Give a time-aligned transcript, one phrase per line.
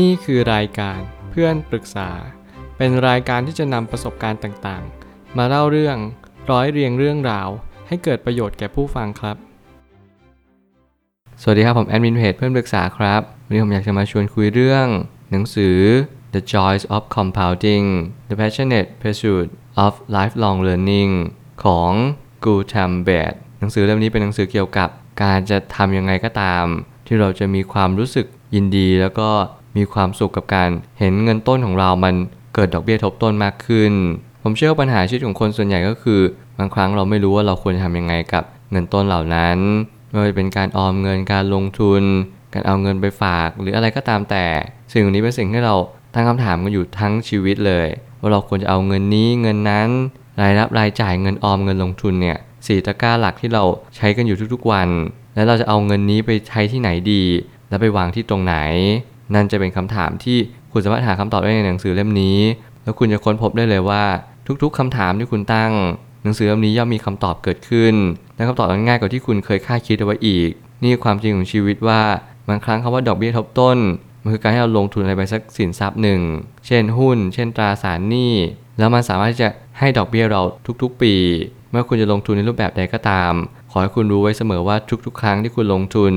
[0.00, 0.98] นี่คือรายการ
[1.30, 2.10] เพื่อนปรึกษา
[2.76, 5.96] เป็นรายการที่จะนำประสบการณ์ต่างๆ มาเล่าเรื่อง
[6.50, 7.48] ร้อยเรียงเรื่องราว
[7.88, 9.36] ให้เกิดประโยชน์แก่ผู้ฟังครับ
[11.42, 14.86] สวัสดีครับ ผมแอดมินเพจเพื่อนปรึกษาครับ วันนี้ผมอยากจะมาชวนคุยเรื่อง
[15.30, 15.78] หนังสือ
[16.34, 17.84] The Joys of Compounding
[18.28, 19.48] The Passionate Pursuit
[19.84, 21.12] of Lifelong Learning
[21.64, 21.90] ของ
[22.44, 24.88] Gu Tam b a t หนังสือเล่มนี้เป็นหนังสือเกี่ยวกับ
[25.22, 26.64] การจะทำยังไงก็ตาม
[27.06, 29.30] ที่เราจะมีความรู้สึกยินดีแล้วก็
[29.76, 32.14] มีความสุขกับการเห็นเงินต้นของเรามัน
[32.54, 33.92] เกิดดอกเบี้ยทบต้นมากขึ้น
[34.42, 36.20] ผมเชื่อว่าปัญหาชีวิตของคนส่วนใหญ่ก็คือ
[36.58, 39.58] บางครั้งเราไม่รู้ว่าเราควรจะทำยังไงกับเงินต้นเหล่านั้น
[40.10, 42.02] ไม่ว่าจะเป็นการออมเงินการลงทุน
[42.54, 44.44] การเอาเงินไปฝาก หรืออะไรก็ตามแต่
[44.92, 45.74] สิ่งนี้เป็นสิ่งที่เรา
[46.14, 47.86] ตั้งคำถามกันอยู่ทั้งชีวิตเลย
[48.20, 49.88] ว่าเราควรจะเอาเงินนี้เงินนั้น
[50.40, 53.64] รายรับรายจ่ายเงินออมเงินลงทุนเนี่ยสี่ตะกร้าหลักที่เรา
[53.96, 54.88] ใช้กันอยู่ทุกๆวัน
[55.34, 57.22] แล้วเราจะเอาเงินนี้ไปใช้ที่ไหนดี
[57.68, 58.56] แล้วไปวางที่ตรงไหน
[59.34, 60.38] นั่นจะเป็นคำถามที่
[60.72, 62.38] คุณสามารถหาคำตอบได้ในหนังสือเล่มนี้
[62.82, 64.04] แล้วคุณจะค้นพบได้เลยว่า
[64.62, 65.72] ทุกๆคำถามที่คุณตั้ง
[66.22, 67.94] หนังสือเล่มนี้ย่อมมีคำตอบเกิดขึ้น
[68.36, 70.50] และคำตอบนั้นง่ายกว่าที่คุณเคยคาดคิดเอาไว้อีก
[70.82, 72.00] นี่คือความจริงของชีวิตว่า
[72.48, 73.78] บางครั้งคำว่าดอกเบี้ยทบต้น
[74.22, 76.20] มันคือการให้เราลงทุนอะไรไปสักสินทรัพย์หนึ่ง
[76.66, 78.32] เช่นหุ้น เช่นตราสารหนี้
[78.78, 80.42] แล้วมันสามารถที่จะให้ดอกเบี้ยเรา
[80.82, 81.14] ทุกๆ ปี
[81.70, 83.32] เมื่อคุณจะลงทุนในรูปแบบใดก็ตาม
[83.70, 86.12] ขอให้คุณรู้ไว้เสมอว่าทุกๆ ครั้งที่คุณลงทุน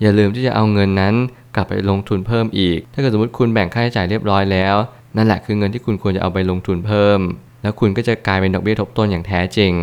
[0.00, 1.14] อย่าลืมที่จะเอาเงินนั้น
[1.54, 4.76] กลับไปลงทุนเพิ่มอีก ถ้าเกิดสมมติคุณแบ่งค่าใช้จ่ายเรียบร้อยแล้ว
[5.16, 7.20] นั่นแหละคือเงินที่คุณควรจะเอาไปลงทุนเพิ่ม
[7.62, 9.74] แล้วคุณก็จะกลายเป็นดอกเบี้ยทบต้นอย่างแท้จริง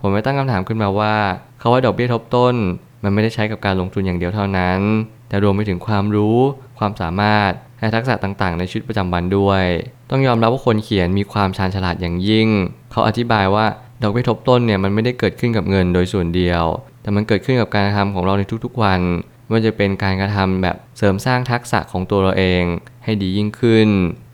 [0.00, 1.14] ผมไม่ตั้งคำถามขึ้นมาว่า
[1.60, 2.54] คาว่าดอกเบี้ยทบต้น
[3.02, 4.80] มันไม่ได้ใช้กับการลงทุนอย่างเดียวเท่านั้น
[5.28, 6.38] แต่รวมไปถึงความรู้
[6.78, 9.64] ความสามารถและทักษะต่างๆ ในชีวิตประจำวันด้วย
[10.10, 12.48] ต้องยอมรับว่าคนเขียนมีความชาญฉลาดอย่างยิ่ง
[12.92, 13.66] เขาอธิบายว่า
[14.02, 16.64] ดอกเบี้ยทบต้นเนี่ยมันไม่ได้เกิดขึ้นกับเงินโดยส่วนเดียว
[17.02, 19.00] แต่มันเกิดขึ้นกับการทำของเราในทุกๆวัน
[19.50, 22.62] ว่าจะเป็นการกระทำแบบเสริมสร้างทักษะของตัวเราเอง
[23.04, 23.88] ให้ดียิ่งขึ้น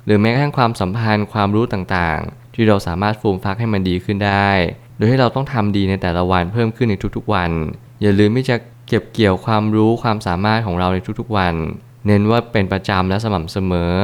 [0.07, 4.51] หรือแม้กระทั่งความสัมพันธ์ความรู้ต่างๆ ที่เราสามารถฟูมฟักให้มันดีขึ้นได้
[4.97, 7.51] โดยให้เราต้องทำดีในแต่ละวันเพิ่มขึ้นในทุกๆวัน
[8.03, 8.57] อย่าลืมที่จะ
[8.89, 11.55] เก็บเกี่ยวความรู้ความสามารถของเราในทุกๆวัน
[12.07, 13.95] เน้นว่าเป็นประจำและสม่ำเสมอ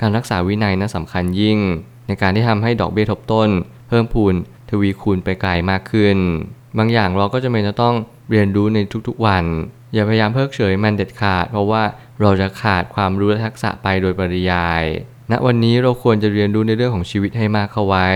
[0.00, 1.58] การรักษาวินัยนั้นสำคัญยิ่ง
[2.06, 3.48] ในการที่ทำให้ดอกเบี้ยทบต้น
[3.88, 4.34] เพิ่มพูน
[4.70, 6.16] ทวีคูณไปไกลมากขึ้น
[6.78, 7.94] บางอย่างเราก็จะเป็นจะต้อง
[8.30, 9.44] เรียนรู้ในทุกๆวัน
[9.94, 11.82] อย่าพยายามเพิกเฉยมันเด็ดขาด เพราะว่า
[12.20, 14.84] เราจะขาดความรู้และทักษะไปโดยปริยาย
[15.30, 18.08] ณวันนี้เราควรจะเรียนรู้ในเรื่องของชีวิตให้มากเข้าไว้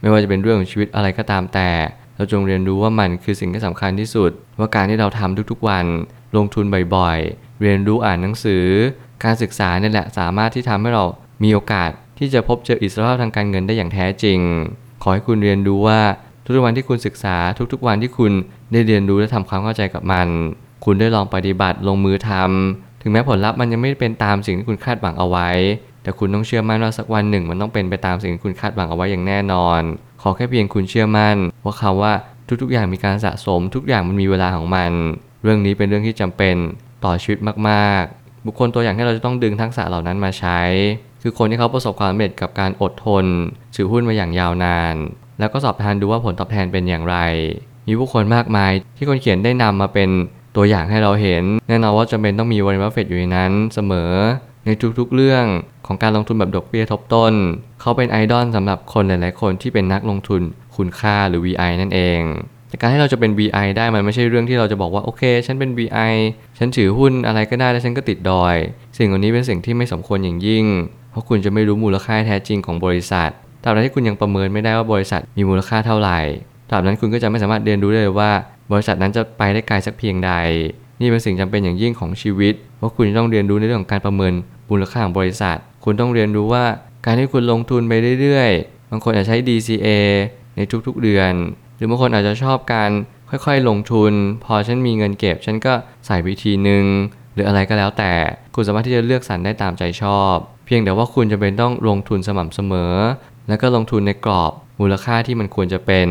[0.00, 1.70] ไม่ว่าจะเป็นเรื่องของชีวิตอะไรก็ตามแต่
[2.16, 5.86] เราจงเรียนรู้ว่ามันคือสิ่งที่สำคัญที่สุด ว่าการที่เราทำทุกๆวัน
[6.36, 6.64] ลงทุน
[6.96, 8.64] บ่อยๆ เรียนรู้อ่านหนังสือ
[9.24, 11.04] การศึกษาเนี่ยแหละสามารถที่ทำให้เรา
[11.42, 14.40] มีโอกาสที่จะพบเจออิสรภาพทางการเงินได้อย่างแท้จริง
[15.02, 16.00] ขอให้คุณเรียนรู้ว่า
[16.44, 17.36] ทุกๆวันที่คุณศึกษา
[17.72, 18.32] ทุกๆวันที่คุณ
[18.72, 20.28] ได้เรียนรู้และทำความเข้าใจกับมัน
[20.84, 25.48] คุณได้ลองปฏิบัติลงมือทำถึงแม้ผลลัพธ์มันยังไม่เป็นตามสิ่งที่คุณคาดหวังเอาไว้
[26.02, 29.80] แต่คุณต้องเชื่อมั่นว่าสักวันหนึ่ง มันต้องเป็นไปตามสิ่งที่คุณคาดหวังเอาไว้อย่างแน่นอน
[30.22, 32.12] ขอแค่เพียงคุณเชื่อมั่น ว่าคำว่า
[32.62, 34.92] ทุกๆ อย่างมีการสะสม ทุกอย่างมันมีเวลาของมัน
[35.42, 36.56] เรื่องนี้เป็นเรื่องที่จำเป็น
[37.04, 37.38] ต่อชีวิต
[37.68, 40.60] มากๆ บุคคลตัวอย่างที่เราจะต้องดึงทักษะเหล่านั้นมาใช้
[41.22, 43.24] คือคนที่เขาประสบความสำเร็จกับการอดทน
[43.76, 44.94] ถือหุ้นมาอย่างยาวนาน
[45.38, 47.16] แล้วก็สอบทานดูว่าผลตอบแทนเป็นอย่างไร
[47.86, 50.10] มีผู้คนมากมายที่คนเขียนได้นำมาเป็น
[50.56, 54.12] ตัวอย่างให้เราเห็น แน่นอนว่าจำเป็นต้องมีวอร์เรนบัฟเฟตอยู่ในนั้นเสมอ
[54.66, 55.44] ในทุกๆเรื่อง
[55.86, 57.34] ของการลงทุนแบบดอกเบี้ยทบต้น
[57.80, 60.40] เขาเป็นไอดอลสำหรับคนหลายๆ คนที่เป็นนักลงทุน
[60.76, 62.20] คุณค่าหรือ VI นั่นเอง
[62.68, 66.12] แต่การที่เราจะเป็น VI ได้มันไม่ใช่เรื่องที่เราจะบอกว่าโอเค ฉันเป็น VI
[66.58, 68.56] ฉันถือหุ้นอะไรก็ได้แล้วฉันก็ติดดอย
[68.98, 70.64] สิ่งเหล่านี้เป็นสิ่งที่ไม่สมควรอย่างยิ่ง
[71.10, 73.30] เพราะคุณจะไม่รู้มูลค่าแท้จริงของบริษัท
[73.62, 76.18] ตราบใดที่คุณยังประเมินไม่ได้ว่าบริษัทมีมูลค่าเท่าไหร่
[76.70, 78.30] ตราบนั้นคุณก็จะไม่สามารถเรียนรู้ได้เลยว่า
[78.72, 80.32] บริษัทนั้นจะไปได้ไกลสักเพียงใด
[81.00, 84.32] นี่เป็นสิ่งจำเป็นอย่างยิ่งของชีวิตว่าคุณต้องเรียนรู้ในเรื่องของการประเมิน
[84.70, 86.64] มูลค่าของบริษัท คุณต้องเรียนรู้ว่า
[87.04, 89.88] การที่คุณลงทุนไปเรื่อยๆ บางคนอาจใช้ DCA
[90.56, 91.32] ในทุกๆเดือน
[91.76, 92.90] หรือบางคนอาจจะชอบการ
[93.30, 94.12] ค่อยๆ ลงทุน
[94.44, 95.72] พอฉันมีเงินเก็บ ฉันก็
[96.06, 96.84] ใส่วิธีหนึ่ง
[97.34, 98.12] หรืออะไรก็แล้วแต่
[98.54, 100.34] คุณสามารถที่จะเลือกสรรได้ตามใจชอบ
[100.66, 102.94] เพียงแต่ว่าคุณจะเป็นต้องลงทุนสม่ำเสมอ
[103.48, 106.08] แล้วก็ลงทุนในกรอบมูลค่าที่มันควรจะเป็น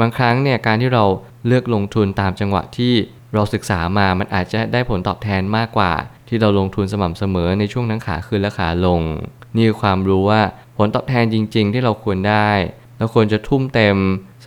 [0.00, 1.04] บางครั้งเนี่ยการที่เรา
[1.46, 2.94] เลือกลงทุนตามจังหวะที่
[3.34, 5.92] เราศึกษามา มันอาจจะได้ผลตอบแทนมากกว่า
[6.28, 9.00] ที่เราลงทุนสม่ำเสมอในช่วงทั้งขาขึ้นและขาลง
[9.56, 10.40] นี่คือความรู้ว่า
[10.76, 12.50] ผลตอบแทนจริง ๆ ที่เราควรได้
[12.98, 13.96] เราควรจะทุ่มเต็ม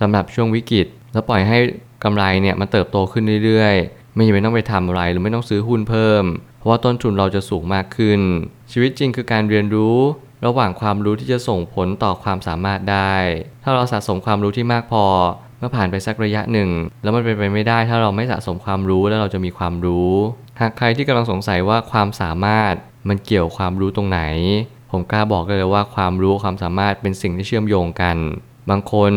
[0.00, 1.58] สำหรับช่วงวิกฤต แล้วปล่อยให้
[2.04, 6.24] กำไรเนี่ยมันเติบโตขึ้นเรื่อยๆ ไม่จำเป็นต้องไปทำอะไรหรือไม่ต้องซื้อหุ้นเพิ่ม
[6.58, 8.20] เพราะว่าต้นทุนเราจะสูงมากขึ้น
[8.72, 9.98] ชีวิตจริงคือการเรียนรู้
[10.46, 13.14] ระหว่างความรู้ที่จะส่งผลต่อความสามารถได้
[13.62, 15.04] ถ้าเราสะสมความรู้ที่มากพอ
[15.64, 16.70] เมื่อผ่านไปสักระยะหนึ่ง
[17.02, 20.12] แล้วมันเป็นไปไม่ได้ถ้าเราไม่สะสมความรู้แล้วเราจะมีความรู้
[20.60, 22.74] หากใครที่กำลังสงสัยว่าความสามารถ
[23.08, 24.20] มันเกี่ยวความรู้ตรงไหน
[24.90, 28.16] ผมกล้าบอกเลยว่าความรู้ความสามารถเป็นสิ่งที่เชื่อมโยงกัน
[28.70, 29.12] บางคน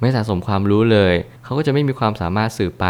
[0.00, 1.14] ไม่สะสมความรู้เลย
[1.44, 2.86] เขาก็จะไม่มีความสามารถสื่อไป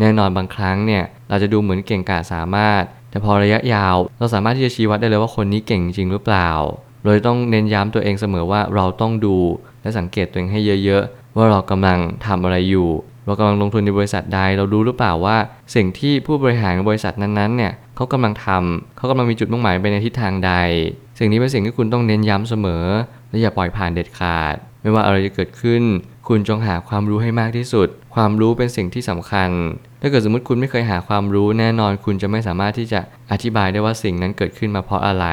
[0.00, 6.50] แน่นอนบางครั้งเนี่ยเราจะดูเหมือนเก่งกาจสามารถ แต่พอระยะยาวเราสามารถที่จะชี้วัดได้เลยว่าคนนี้เก่งจริงหรือเปล่า
[7.04, 9.36] เลยต้องเน้นย้ำตัวเองเสมอว่าเราต้องดู
[9.82, 12.88] และสังเกตตัวเองให้เยอะๆ ว่าเรากำลังทำอะไรอยู่
[13.24, 15.36] เรากำลังลงทุนในบริษัทใด เรารู้หรือเปล่าว่า
[15.74, 20.52] สิ่งที่ผู้บริหารบริษัทนั้นๆเนี่ยเขากำลังทำเขากำลังมีจุดมุ่งหมายไปในทิศทางใด
[21.18, 22.84] สิ่งนี้เป็นสิ่งที่คุณต้องเน้นย้ำเสมอ
[23.30, 25.82] และอย่าปล่อยผ่านเด็ดขาด ไม่ว่าอะไรจะเกิดขึ้น
[26.28, 29.50] คุณจงหาความรู้ให้มากที่สุด ความรู้เป็นสิ่งที่สำคัญ
[30.00, 33.00] ถ้าเกิดสมมติคุณไม่เคยหาความรู้แน่นอน คุณจะไม่สามารถที่จะ
[33.32, 35.26] อธิบายได้ว่าสิ่งนั้นเกิดขึ้นมาเพราะอะไร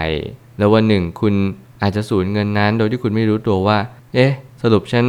[0.57, 1.33] แล้ววันหนึ่งคุณ
[1.81, 3.77] อาจจะสูญเงินนั้น โดยที่คุณไม่รู้ตัวว่า
[4.13, 4.31] เอ๊ะ
[4.61, 5.05] สรุปฉัน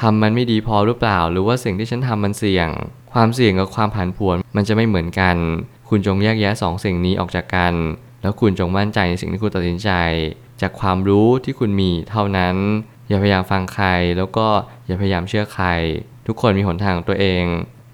[0.00, 2.68] ทำมันไม่ดีพอหรือเปล่า หรือว่าสิ่งที่ฉันทำมันเสี่ยง
[3.12, 5.36] ความเสี่ยงกับความผันผวนมันจะไม่เหมือนกัน
[5.88, 7.74] คุณจงแยกแยะสองสิ่งนี้ออกจากกัน
[8.22, 9.90] แล้วคุณจงมั่นใจในสิ่งที่คุณตัดสินใจ
[10.60, 12.56] จากความรู้ที่คุณมีเท่านั้น
[13.08, 13.86] อย่าพยายามฟังใคร
[14.18, 14.46] แล้วก็
[14.86, 15.66] อย่าพยายามเชื่อใคร
[16.26, 17.44] ทุกคนมีหนทางของตัวเอง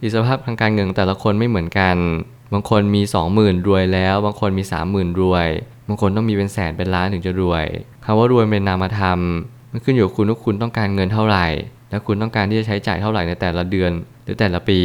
[0.03, 1.97] อิสรภาพทางการเงินแต่ละคนไม่เหมือนกัน
[2.53, 3.03] บางคนมี
[3.35, 4.63] 20,000 รวยแล้ว บางคนมี
[4.93, 5.49] 30,000 รวย
[5.89, 7.67] บางคนต้องมีเป็นแสนเป็นล้านถึงจะรวย
[8.05, 9.21] คำว่ารวยเป็นนามธรรม
[9.77, 11.47] มันขึ้นอยู่กับคุณว่าคุณต้องการเงินเท่าไหร่
[11.91, 13.93] และคุณต้องการที่จะใช้จ่ายเท่าไหร่ในแต่ละเดือน
[14.25, 14.81] หรือแต่ละปี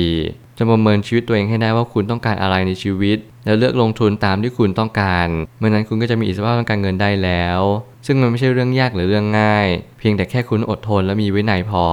[0.58, 5.28] จะประเมินชีวิตตัวเองให้ได้ว่าคุณต้องการอะไรในชีวิต แล้วเลือกลงทุนตามที่คุณต้องการ
[5.60, 7.62] เมื่อนั้นคุณก็จะมีอิสรภาพทางการเงินได้แล้ว
[8.06, 9.68] ซึ่งมันไม่ใช่เรื่องยากหรือเรื่องง่าย
[10.00, 11.86] เพียงแต่แค่คุณอดทนและมีวินัยพอ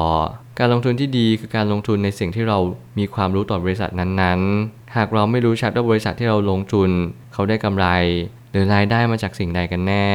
[0.58, 2.58] การลงทุนที่ดีคือการลงทุนในสิ่งที่เรา
[2.98, 6.90] มีความรู้ต่อบริษัทนั้นๆ หากเราไม่รู้ชัดว่าบริษัทที่เราลงทุน
[7.32, 7.86] เขาได้กำไร
[8.50, 10.08] หรือรายได้มาจากสิ่งใดกันแน่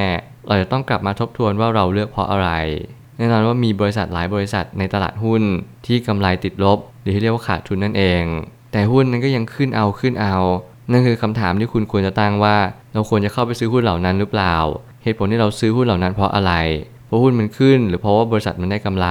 [0.47, 2.49] เราจะต้องกลับมาทบทวนว่าเราเลือกเพราะอะไร
[3.17, 5.41] แน่นอนว่ามีบริษัทหลายบริษัทในตลาดหุ้น
[5.85, 8.23] ที่กำไรติดลบ หรือที่เรียกว่าขาดทุนนั่นเอง
[8.71, 10.35] แต่หุ้นนั้นก็ยังขึ้นเอาขึ้นเอา
[10.91, 12.57] นั่นคือคำถามที่คุณควรจะตั้งว่า
[12.93, 14.55] เราควรจะเข้าไปซื้อหุ้นเหล่านั้นหรือเปล่า
[15.03, 16.53] เหตุผลที่เราซื้อหุ้นเหล่านั้นเพราะอะไร
[17.07, 19.07] เพราะหุ้นมันขึ้น หรือเพราะว่าบริษัทมันได้กำไร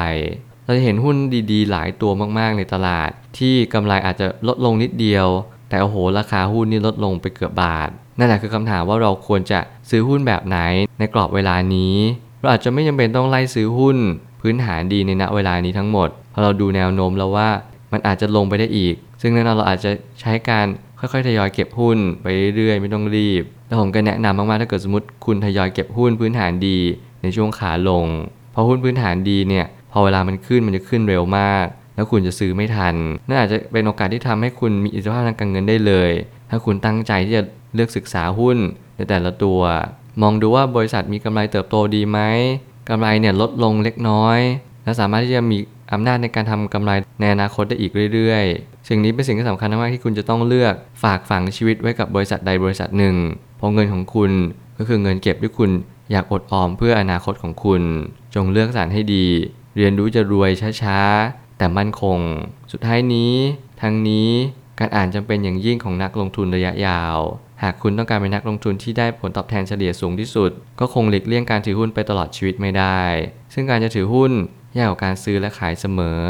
[0.64, 1.16] เราจะเห็นหุ้น
[1.52, 5.26] ดีๆ หลายตัวมากๆ ในตลาด ที่กำไรอาจจะลดลงนิดเดียว
[5.68, 9.58] แต่โอ้โหราคาหุ้นนี่ลดลงไปเกือบบาทนั่นแหละคือคำถามว่าเราควรจะ
[9.90, 10.58] ซื้อหุ้นแบบไหน
[10.98, 11.96] ในกรอบเวลานี้
[12.40, 13.96] เราอาจจะไม่จำเป็นต้องไล่ซื้อหุ้น
[14.40, 17.48] พื้นฐานดีในณเวลานี้ทั้งหมดพราะเราดูแนวโน้มแล้วว่า
[17.92, 20.66] มันอาจจะลงไปได้อีก ซึ่งแน่นอนเราอาจจะใช้การ
[20.98, 22.26] ค่อยๆทยอยเก็บหุ้นไป
[22.56, 26.78] เรื่อยๆไม่ต้องรีบ แล้วผมก็แนะนำมากๆถ้าเกิดสมมติคุณทยอยเก็บหุ้นพื้นฐานดี
[27.22, 28.06] ในช่วงขาลง
[28.54, 32.94] พราะหุ้นพื้นฐานดีเนี่ยพอเวลามันขึ้นมันจะขึ้นเร็วมาก แล้วคุณจะซื้อไม่ทัน
[33.28, 36.10] นั่นอาจจะเป็นโอกาสที่ทำให้คุณมีอิสรภาพทางการเงินได้เลย
[36.50, 37.42] ถ้าคุณตั้งใจที่จะ
[37.74, 38.58] เลือกศึกษาหุ้น
[38.96, 39.60] ในแต่ละตัว
[40.22, 42.18] มองดูว่าบริษัทมีกำไรเติบโตดีไหม
[42.88, 44.38] กำไรเนี่ยลดลงเล็กน้อย
[44.84, 45.58] และสามารถที่จะมี
[45.92, 53.16] อำนาจในการทำกำไรในอนาคตได้อีกเรื่อยๆ สิ่งนี้เป็นสิ่งที่สำคัญมากที่คุณจะต้องเลือกฝากฝังชีวิตไว้กับบริษัทใดบริษัทหนึ่ง
[53.56, 54.30] เพราะเงินของคุณ
[54.78, 55.70] ก็คือเงินเก็บที่คุณ
[56.12, 57.82] อยากอดออมเพื่ออนาคตของคุณ
[58.34, 59.26] จงเลือกสรรให้ดี
[59.76, 60.50] เรียนรู้จะรวย
[60.82, 62.18] ช้าๆ แต่มั่นคง
[62.72, 63.34] สุดท้ายนี้
[63.82, 64.28] ทั้งนี้
[64.78, 67.18] การอ่านจำเป็นอย่างยิ่งของนักลงทุนระยะยาว
[67.62, 70.50] หากคุณต้องการเป็นนักลงทุนที่ได้ผลตอบแทนเฉลี่ยสูงที่สุด
[70.80, 73.00] ก็คงหลีกเลี่ยงการถือหุ้นไปตลอดชีวิตไม่ได้
[73.54, 74.32] ซึ่งการจะถือหุ้น
[74.76, 76.22] ยากกว่าการซื้อและขายเสมอ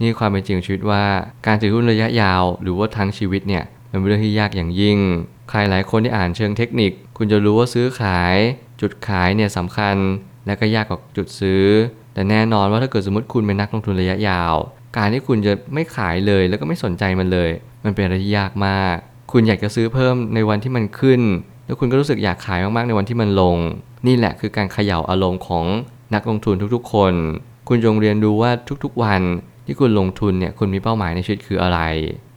[0.00, 1.04] นี่ความเป็นจริงของชีวิตว่า
[1.46, 4.98] การถือหุ้นระยะยาว หรือว่าทั้งชีวิตเนี่ยเป็นเรื่องที่ยากอย่างยิ่ง
[5.50, 8.36] ใครหลายคนที่อ่านเชิงเทคนิค คุณจะรู้ว่าซื้อขาย
[8.80, 9.96] จุดขายเนี่ยสำคัญ
[10.46, 11.64] และก็ยากกว่าจุดซื้อ
[12.14, 14.54] แต่แน่นอนว่าถ้าเกิดสมมติคุณเป็นนักลงทุนระยะยาว
[14.96, 17.50] การที่คุณจะไม่ขายเลยแล้วก็ไม่สนใจมันเลย
[17.84, 18.96] มันเป็นอะไรที่ยากมาก
[19.32, 21.20] คุณอยากจะซื้อเพิ่มในวันที่มันขึ้น
[21.66, 23.56] แล้วคุณก็รู้สึกอยากขายมากๆในวันที่มันลง
[24.06, 25.64] นี่แหละคือการเขย่าอารมณ์ของ
[26.14, 27.14] นักลงทุนทุกๆ คน
[27.68, 28.50] คุณจงเรียนรู้ว่า
[28.84, 29.22] ทุกๆ วัน
[29.66, 31.78] ที่คุณลงทุนเนี่ยคุณมีเป้าหมายในชีวิตคืออะไร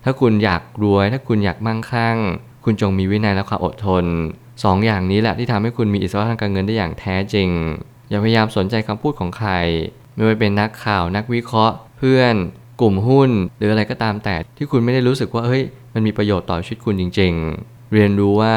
[0.03, 2.17] ถ้าคุณอยากรวย ถ้าคุณอยากมั่งคั่ง
[2.65, 4.05] คุณจงมีวินัยและความอดทน
[4.63, 7.49] สองอย่างนี้แหละที่ทำให้คุณมีอิสรภาพทางการเงินได้อย่างแท้จริง
[8.09, 9.51] อย่าพยายามสนใจคำพูดของใคร
[10.15, 12.35] ไม่ว่าเป็นนักข่าวนักวิเคราะห์ เพื่อน
[12.81, 17.33] กลุ่มหุ้น หรืออะไรก็ตามแต่ที่คุณไม่ได้รู้สึกว่าเฮ้ย มันมีประโยชน์ต่อชีวิตคุณจริง
[17.63, 18.53] ๆ เรียนรู้ว่า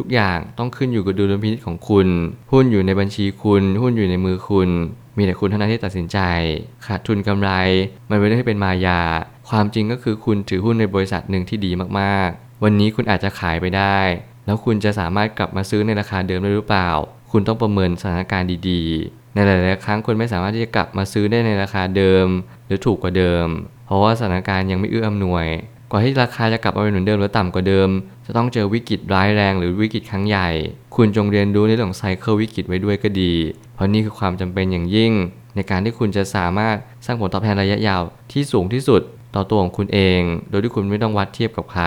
[0.00, 2.08] ทุกๆ อย่างต้องขึ้นอยู่กับดุลพินิจของคุณ
[2.52, 4.70] หุ้นอยู่ในบัญชีคุณ หุ้นอยู่ในมือคุณ
[5.16, 6.18] มีแต่คุณเท่านั้นที่ตัดสินใจ
[6.86, 7.50] ขาดทุนกำไร
[8.10, 9.00] มันเป็นเรื่องที่เป็นมายา
[9.50, 13.98] ความจริงก็คือคุณถือหุ้นในบริษัทหนึ่งที่ดีมากๆ วันนี้คุณอาจจะขายไปได้
[14.46, 16.90] แล้วคุณจะสามารถกลับมาซื้อในราคาเดิมได้หรือเปล่า
[17.30, 22.26] คุณต้องประเมินสถานการณ์ดีๆ ในหลายๆครั้งคุณไม่สามารถที่จะกลับมาซื้อได้ในราคาเดิม
[22.66, 23.46] หรือถูกกว่าเดิม
[23.86, 25.46] เพราะว่าสถานการณ์ยังไม่เอื้ออำนวย
[25.90, 27.88] กว่าที่ราคาจะกลับมาเป็นเหมือนเดิมหรือต่ำกว่าเดิม
[28.26, 30.48] จะต้องเจอวิกฤตร้ายแรงหรือวิกฤตครั้งใหญ่
[30.96, 33.32] คุณจงเรียนรู้ในเรื่องของไซเคิลวิกฤตไว้ด้วยก็ดี
[33.74, 35.12] เพราะนี่คือความจำเป็นอย่างยิ่ง
[35.54, 36.76] ในการที่คุณจะสามารถ
[37.06, 38.02] สร้างผลตอบแทนระยะยาว
[38.32, 39.02] ที่สูงที่สุด
[39.34, 41.86] ต่อตัวของคุณเอง โดยที่คุณไม่ต้องวัดเทียบกับใคร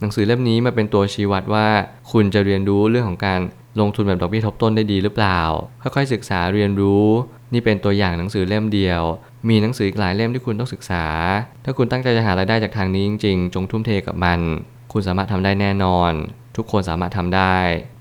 [0.00, 1.66] หนังสือเล่มนี้มาเป็นตัวชี้วัดว่า
[2.12, 3.40] คุณจะเรียนรู้เรื่องของการ
[3.80, 5.40] ลงทุนแบบดอกเบี้ยทบต้นได้ดีหรือเปล่า
[5.82, 7.06] ค่อยๆศึกษาเรียนรู้
[7.52, 9.02] นี่เป็นตัวอย่างหนังสือเล่มเดียว
[9.48, 11.04] มีหนังสืออีกหลายเล่มที่คุณต้องศึกษา
[11.64, 14.40] ถ้าคุณตั้งใจจะหารายได้จากทางนี้จริงๆ จงทุ่มเทกับมัน
[14.92, 16.12] คุณสามารถทำได้แน่นอน
[16.56, 17.56] ทุกคนสามารถทำได้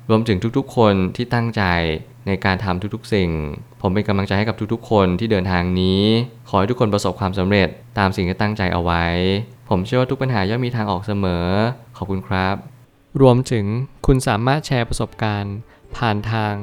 [0.10, 1.63] รวมถึงทุกๆ คนที่ตั้งใจ
[2.27, 3.29] ในการทำทุกๆ สิ่ง
[3.82, 6.01] ผมเป็นกำลังใจให้กับทุกๆ คนที่เดินทางนี้
[6.50, 9.06] ขอให้ทุกคนประสบความสำเร็จตามสิ่งที่ตั้งใจเอาไว้
[9.70, 11.46] ผมเชื่อว่าทุกปัญหาย่อมมีทางออกเสมอ
[11.98, 12.56] ขอบคุณครับ
[13.22, 13.65] รวมถึง
[14.06, 15.56] คุณสามารถแชร์ประสบการณ์
[15.98, 16.53] ผ่านทาง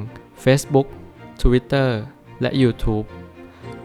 [0.44, 0.86] Facebook
[1.42, 1.88] Twitter
[2.40, 3.06] และ YouTube